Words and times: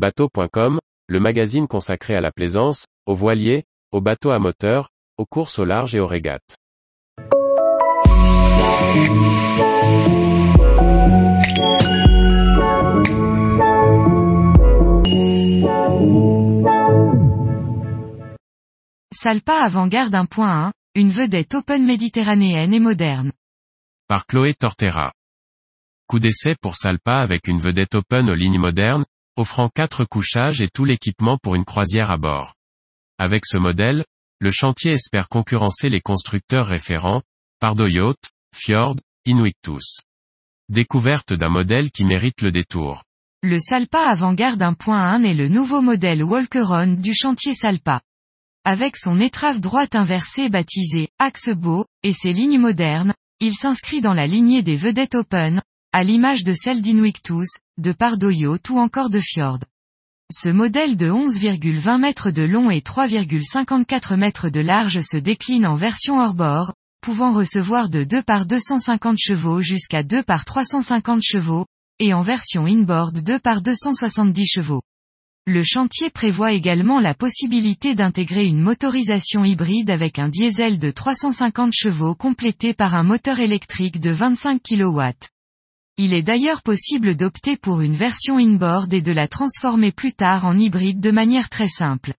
Bateau.com, 0.00 0.78
le 1.08 1.20
magazine 1.20 1.68
consacré 1.68 2.14
à 2.14 2.22
la 2.22 2.30
plaisance, 2.32 2.86
aux 3.04 3.14
voiliers, 3.14 3.64
aux 3.92 4.00
bateaux 4.00 4.30
à 4.30 4.38
moteur, 4.38 4.88
aux 5.18 5.26
courses 5.26 5.58
au 5.58 5.66
large 5.66 5.94
et 5.94 6.00
aux 6.00 6.06
régates. 6.06 6.56
Salpa 19.12 19.52
avant-garde 19.52 20.14
1.1, 20.14 20.70
une 20.94 21.10
vedette 21.10 21.54
open 21.54 21.84
méditerranéenne 21.84 22.72
et 22.72 22.80
moderne. 22.80 23.32
Par 24.08 24.24
Chloé 24.24 24.54
Tortera. 24.54 25.12
Coup 26.06 26.20
d'essai 26.20 26.54
pour 26.58 26.76
Salpa 26.76 27.18
avec 27.18 27.48
une 27.48 27.60
vedette 27.60 27.94
open 27.96 28.30
aux 28.30 28.34
lignes 28.34 28.58
modernes, 28.58 29.04
offrant 29.36 29.68
quatre 29.68 30.04
couchages 30.04 30.60
et 30.60 30.68
tout 30.68 30.84
l'équipement 30.84 31.38
pour 31.38 31.54
une 31.54 31.64
croisière 31.64 32.10
à 32.10 32.16
bord. 32.16 32.54
Avec 33.18 33.46
ce 33.46 33.56
modèle, 33.56 34.04
le 34.40 34.50
chantier 34.50 34.92
espère 34.92 35.28
concurrencer 35.28 35.88
les 35.88 36.00
constructeurs 36.00 36.66
référents, 36.66 37.22
Pardo 37.60 37.86
Yacht, 37.86 38.30
Fjord, 38.54 38.96
Inuictus. 39.26 40.00
Découverte 40.70 41.32
d'un 41.32 41.50
modèle 41.50 41.90
qui 41.90 42.04
mérite 42.04 42.40
le 42.42 42.50
détour. 42.50 43.02
Le 43.42 43.58
Salpa 43.58 44.00
avant-garde 44.00 44.60
1.1 44.60 45.24
est 45.24 45.34
le 45.34 45.48
nouveau 45.48 45.82
modèle 45.82 46.22
Walkeron 46.22 46.94
du 46.94 47.14
chantier 47.14 47.54
Salpa. 47.54 48.00
Avec 48.64 48.96
son 48.96 49.18
étrave 49.18 49.60
droite 49.60 49.94
inversée 49.94 50.48
baptisée 50.48 51.08
Axe 51.18 51.48
Beau, 51.48 51.86
et 52.02 52.12
ses 52.12 52.32
lignes 52.32 52.58
modernes, 52.58 53.14
il 53.40 53.54
s'inscrit 53.54 54.02
dans 54.02 54.12
la 54.12 54.26
lignée 54.26 54.62
des 54.62 54.76
vedettes 54.76 55.14
Open, 55.14 55.62
à 55.92 56.04
l'image 56.04 56.44
de 56.44 56.52
celle 56.52 56.82
d'Inuictus, 56.82 57.48
de 57.76 57.90
Pardoyo 57.90 58.56
ou 58.70 58.78
encore 58.78 59.10
de 59.10 59.18
Fjord. 59.18 59.58
Ce 60.32 60.48
modèle 60.48 60.96
de 60.96 61.10
11,20 61.10 61.98
mètres 61.98 62.30
de 62.30 62.44
long 62.44 62.70
et 62.70 62.78
3,54 62.78 64.16
mètres 64.16 64.50
de 64.50 64.60
large 64.60 65.00
se 65.00 65.16
décline 65.16 65.66
en 65.66 65.74
version 65.74 66.20
hors-bord, 66.20 66.74
pouvant 67.00 67.32
recevoir 67.32 67.88
de 67.88 68.04
2 68.04 68.22
par 68.22 68.46
250 68.46 69.18
chevaux 69.18 69.62
jusqu'à 69.62 70.04
2 70.04 70.22
par 70.22 70.44
350 70.44 71.22
chevaux, 71.24 71.66
et 71.98 72.14
en 72.14 72.22
version 72.22 72.66
inboard 72.66 73.24
2 73.24 73.40
par 73.40 73.60
270 73.60 74.46
chevaux. 74.46 74.82
Le 75.48 75.64
chantier 75.64 76.10
prévoit 76.10 76.52
également 76.52 77.00
la 77.00 77.14
possibilité 77.14 77.96
d'intégrer 77.96 78.46
une 78.46 78.60
motorisation 78.60 79.44
hybride 79.44 79.90
avec 79.90 80.20
un 80.20 80.28
diesel 80.28 80.78
de 80.78 80.92
350 80.92 81.72
chevaux 81.74 82.14
complété 82.14 82.74
par 82.74 82.94
un 82.94 83.02
moteur 83.02 83.40
électrique 83.40 83.98
de 83.98 84.12
25 84.12 84.62
kW. 84.62 85.02
Il 85.96 86.14
est 86.14 86.22
d'ailleurs 86.22 86.62
possible 86.62 87.16
d'opter 87.16 87.56
pour 87.56 87.80
une 87.80 87.94
version 87.94 88.38
inboard 88.38 88.92
et 88.94 89.02
de 89.02 89.12
la 89.12 89.28
transformer 89.28 89.92
plus 89.92 90.12
tard 90.12 90.44
en 90.44 90.56
hybride 90.56 91.00
de 91.00 91.10
manière 91.10 91.48
très 91.50 91.68
simple. 91.68 92.14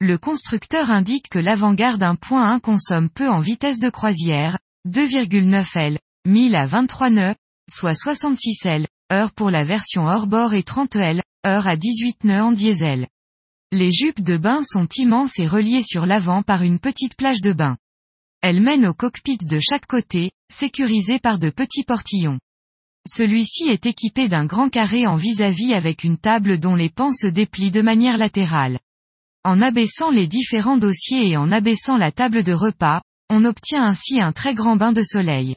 Le 0.00 0.18
constructeur 0.18 0.90
indique 0.90 1.28
que 1.28 1.38
l'avant-garde 1.38 2.02
1.1 2.02 2.60
consomme 2.60 3.08
peu 3.08 3.28
en 3.28 3.38
vitesse 3.38 3.78
de 3.78 3.90
croisière, 3.90 4.58
2,9 4.88 5.78
L, 5.78 5.98
1000 6.26 6.56
à 6.56 6.66
23 6.66 7.10
nœuds, 7.10 7.34
soit 7.70 7.94
66 7.94 8.66
L, 8.66 8.88
heure 9.12 9.32
pour 9.32 9.50
la 9.50 9.62
version 9.62 10.06
hors-bord 10.06 10.54
et 10.54 10.64
30 10.64 10.96
L, 10.96 11.22
heure 11.46 11.68
à 11.68 11.76
18 11.76 12.24
nœuds 12.24 12.42
en 12.42 12.52
diesel. 12.52 13.06
Les 13.70 13.92
jupes 13.92 14.22
de 14.22 14.36
bain 14.36 14.60
sont 14.64 14.88
immenses 14.96 15.38
et 15.38 15.46
reliées 15.46 15.82
sur 15.82 16.04
l'avant 16.04 16.42
par 16.42 16.62
une 16.62 16.78
petite 16.78 17.16
plage 17.16 17.40
de 17.40 17.52
bain. 17.52 17.76
Elles 18.42 18.60
mènent 18.60 18.86
au 18.86 18.94
cockpit 18.94 19.38
de 19.38 19.60
chaque 19.60 19.86
côté, 19.86 20.32
sécurisé 20.52 21.20
par 21.20 21.38
de 21.38 21.48
petits 21.48 21.84
portillons. 21.84 22.40
Celui-ci 23.08 23.64
est 23.64 23.86
équipé 23.86 24.28
d'un 24.28 24.46
grand 24.46 24.68
carré 24.68 25.08
en 25.08 25.16
vis-à-vis 25.16 25.74
avec 25.74 26.04
une 26.04 26.18
table 26.18 26.60
dont 26.60 26.76
les 26.76 26.88
pans 26.88 27.12
se 27.12 27.26
déplient 27.26 27.72
de 27.72 27.82
manière 27.82 28.16
latérale. 28.16 28.78
En 29.44 29.60
abaissant 29.60 30.10
les 30.10 30.28
différents 30.28 30.76
dossiers 30.76 31.30
et 31.30 31.36
en 31.36 31.50
abaissant 31.50 31.96
la 31.96 32.12
table 32.12 32.44
de 32.44 32.52
repas, 32.52 33.02
on 33.28 33.44
obtient 33.44 33.84
ainsi 33.84 34.20
un 34.20 34.30
très 34.30 34.54
grand 34.54 34.76
bain 34.76 34.92
de 34.92 35.02
soleil. 35.02 35.56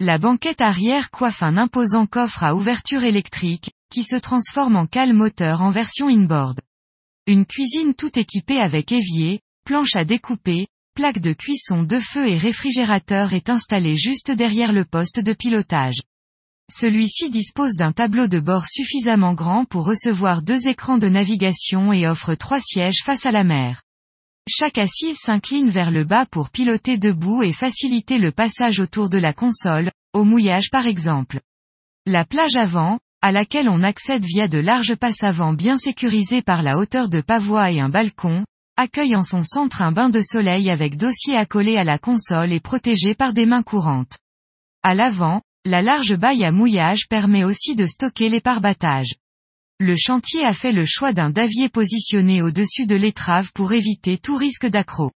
La 0.00 0.18
banquette 0.18 0.60
arrière 0.60 1.12
coiffe 1.12 1.44
un 1.44 1.56
imposant 1.56 2.06
coffre 2.06 2.42
à 2.42 2.56
ouverture 2.56 3.04
électrique, 3.04 3.70
qui 3.92 4.02
se 4.02 4.16
transforme 4.16 4.74
en 4.74 4.86
cale 4.86 5.12
moteur 5.12 5.62
en 5.62 5.70
version 5.70 6.08
inboard. 6.08 6.58
Une 7.28 7.46
cuisine 7.46 7.94
tout 7.94 8.18
équipée 8.18 8.58
avec 8.58 8.90
évier, 8.90 9.40
planche 9.64 9.94
à 9.94 10.04
découper, 10.04 10.66
plaque 10.96 11.20
de 11.20 11.32
cuisson 11.32 11.84
de 11.84 12.00
feu 12.00 12.26
et 12.26 12.38
réfrigérateur 12.38 13.34
est 13.34 13.50
installée 13.50 13.94
juste 13.94 14.32
derrière 14.32 14.72
le 14.72 14.84
poste 14.84 15.20
de 15.20 15.32
pilotage. 15.32 16.00
Celui-ci 16.74 17.28
dispose 17.28 17.74
d'un 17.74 17.92
tableau 17.92 18.28
de 18.28 18.40
bord 18.40 18.66
suffisamment 18.66 19.34
grand 19.34 19.66
pour 19.66 19.84
recevoir 19.84 20.40
deux 20.40 20.68
écrans 20.68 20.96
de 20.96 21.06
navigation 21.06 21.92
et 21.92 22.08
offre 22.08 22.34
trois 22.34 22.60
sièges 22.60 23.02
face 23.04 23.26
à 23.26 23.30
la 23.30 23.44
mer. 23.44 23.82
Chaque 24.48 24.78
assise 24.78 25.18
s'incline 25.18 25.68
vers 25.68 25.90
le 25.90 26.04
bas 26.04 26.24
pour 26.24 26.48
piloter 26.48 26.96
debout 26.96 27.42
et 27.42 27.52
faciliter 27.52 28.16
le 28.16 28.32
passage 28.32 28.80
autour 28.80 29.10
de 29.10 29.18
la 29.18 29.34
console, 29.34 29.90
au 30.14 30.24
mouillage 30.24 30.70
par 30.72 30.86
exemple. 30.86 31.40
La 32.06 32.24
plage 32.24 32.56
avant, 32.56 32.98
à 33.20 33.32
laquelle 33.32 33.68
on 33.68 33.82
accède 33.82 34.24
via 34.24 34.48
de 34.48 34.58
larges 34.58 34.94
passes 34.94 35.22
avant 35.22 35.52
bien 35.52 35.76
sécurisées 35.76 36.40
par 36.40 36.62
la 36.62 36.78
hauteur 36.78 37.10
de 37.10 37.20
pavois 37.20 37.70
et 37.70 37.80
un 37.80 37.90
balcon, 37.90 38.46
accueille 38.78 39.14
en 39.14 39.24
son 39.24 39.44
centre 39.44 39.82
un 39.82 39.92
bain 39.92 40.08
de 40.08 40.22
soleil 40.22 40.70
avec 40.70 40.96
dossier 40.96 41.36
accolé 41.36 41.76
à 41.76 41.84
la 41.84 41.98
console 41.98 42.50
et 42.50 42.60
protégé 42.60 43.14
par 43.14 43.34
des 43.34 43.44
mains 43.44 43.62
courantes. 43.62 44.16
À 44.82 44.94
l'avant, 44.94 45.42
la 45.64 45.80
large 45.80 46.16
baille 46.16 46.44
à 46.44 46.50
mouillage 46.50 47.06
permet 47.08 47.44
aussi 47.44 47.76
de 47.76 47.86
stocker 47.86 48.28
les 48.28 48.40
parbattages. 48.40 49.14
Le 49.78 49.94
chantier 49.96 50.44
a 50.44 50.54
fait 50.54 50.72
le 50.72 50.84
choix 50.84 51.12
d'un 51.12 51.30
davier 51.30 51.68
positionné 51.68 52.42
au-dessus 52.42 52.86
de 52.86 52.96
l'étrave 52.96 53.52
pour 53.52 53.72
éviter 53.72 54.18
tout 54.18 54.36
risque 54.36 54.66
d'accro. 54.66 55.12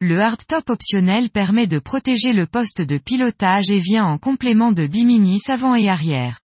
Le 0.00 0.20
hardtop 0.20 0.70
optionnel 0.70 1.30
permet 1.30 1.66
de 1.66 1.78
protéger 1.78 2.32
le 2.32 2.46
poste 2.46 2.82
de 2.82 2.98
pilotage 2.98 3.70
et 3.70 3.78
vient 3.78 4.04
en 4.04 4.18
complément 4.18 4.72
de 4.72 4.86
biminis 4.86 5.42
avant 5.48 5.74
et 5.74 5.88
arrière. 5.88 6.40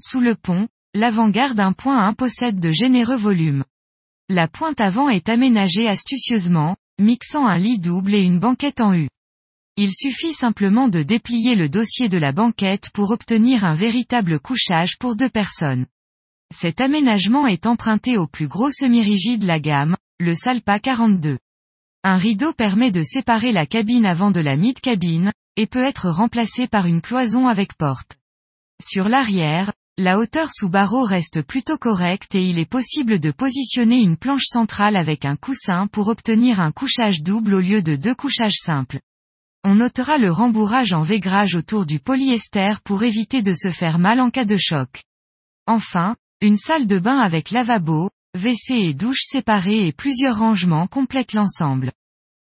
Sous 0.00 0.20
le 0.20 0.34
pont, 0.34 0.66
l'avant-garde 0.94 1.58
1.1 1.58 2.14
possède 2.14 2.58
de 2.58 2.72
généreux 2.72 3.16
volumes. 3.16 3.64
La 4.28 4.48
pointe 4.48 4.80
avant 4.80 5.08
est 5.08 5.28
aménagée 5.28 5.86
astucieusement, 5.86 6.76
mixant 6.98 7.46
un 7.46 7.58
lit 7.58 7.78
double 7.78 8.14
et 8.14 8.22
une 8.22 8.40
banquette 8.40 8.80
en 8.80 8.94
U. 8.94 9.08
Il 9.82 9.94
suffit 9.94 10.34
simplement 10.34 10.88
de 10.88 11.02
déplier 11.02 11.54
le 11.54 11.70
dossier 11.70 12.10
de 12.10 12.18
la 12.18 12.32
banquette 12.32 12.90
pour 12.92 13.12
obtenir 13.12 13.64
un 13.64 13.72
véritable 13.72 14.38
couchage 14.38 14.98
pour 14.98 15.16
deux 15.16 15.30
personnes. 15.30 15.86
Cet 16.54 16.82
aménagement 16.82 17.46
est 17.46 17.64
emprunté 17.64 18.18
au 18.18 18.26
plus 18.26 18.46
gros 18.46 18.70
semi-rigide 18.70 19.40
de 19.40 19.46
la 19.46 19.58
gamme, 19.58 19.96
le 20.18 20.34
Salpa 20.34 20.80
42. 20.80 21.38
Un 22.04 22.18
rideau 22.18 22.52
permet 22.52 22.90
de 22.92 23.02
séparer 23.02 23.52
la 23.52 23.64
cabine 23.64 24.04
avant 24.04 24.30
de 24.30 24.40
la 24.40 24.54
mid-cabine, 24.54 25.32
et 25.56 25.66
peut 25.66 25.82
être 25.82 26.10
remplacé 26.10 26.66
par 26.66 26.84
une 26.84 27.00
cloison 27.00 27.48
avec 27.48 27.72
porte. 27.72 28.18
Sur 28.82 29.08
l'arrière, 29.08 29.72
la 29.96 30.18
hauteur 30.18 30.50
sous 30.52 30.68
barreau 30.68 31.04
reste 31.04 31.40
plutôt 31.40 31.78
correcte 31.78 32.34
et 32.34 32.46
il 32.46 32.58
est 32.58 32.68
possible 32.68 33.18
de 33.18 33.30
positionner 33.30 34.02
une 34.02 34.18
planche 34.18 34.44
centrale 34.44 34.96
avec 34.96 35.24
un 35.24 35.36
coussin 35.36 35.86
pour 35.86 36.08
obtenir 36.08 36.60
un 36.60 36.70
couchage 36.70 37.22
double 37.22 37.54
au 37.54 37.60
lieu 37.60 37.80
de 37.80 37.96
deux 37.96 38.14
couchages 38.14 38.58
simples. 38.62 39.00
On 39.62 39.74
notera 39.74 40.16
le 40.16 40.32
rembourrage 40.32 40.94
en 40.94 41.02
végrage 41.02 41.54
autour 41.54 41.84
du 41.84 42.00
polyester 42.00 42.74
pour 42.82 43.02
éviter 43.02 43.42
de 43.42 43.52
se 43.52 43.68
faire 43.68 43.98
mal 43.98 44.18
en 44.20 44.30
cas 44.30 44.46
de 44.46 44.56
choc. 44.58 45.02
Enfin, 45.66 46.16
une 46.40 46.56
salle 46.56 46.86
de 46.86 46.98
bain 46.98 47.18
avec 47.18 47.50
lavabo, 47.50 48.08
WC 48.34 48.70
et 48.70 48.94
douche 48.94 49.22
séparées 49.22 49.86
et 49.86 49.92
plusieurs 49.92 50.38
rangements 50.38 50.86
complètent 50.86 51.34
l'ensemble. 51.34 51.92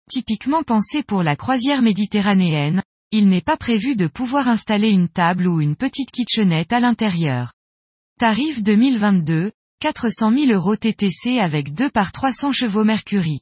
Typiquement 0.10 0.64
pensé 0.64 1.04
pour 1.04 1.22
la 1.22 1.36
croisière 1.36 1.82
méditerranéenne, 1.82 2.82
il 3.12 3.28
n'est 3.28 3.42
pas 3.42 3.58
prévu 3.58 3.98
de 3.98 4.08
pouvoir 4.08 4.48
installer 4.48 4.90
une 4.90 5.10
table 5.10 5.48
ou 5.48 5.60
une 5.60 5.76
petite 5.76 6.12
kitchenette 6.12 6.72
à 6.72 6.80
l'intérieur. 6.80 7.52
Tarif 8.20 8.64
2022, 8.64 9.52
400 9.82 10.32
000 10.32 10.52
euros 10.52 10.78
TTC 10.78 11.40
avec 11.40 11.74
2 11.74 11.90
par 11.90 12.14
300 12.14 12.54
chevaux 12.54 12.86
Mercury. 12.86 13.42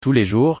Tous 0.00 0.12
les 0.12 0.24
jours, 0.24 0.60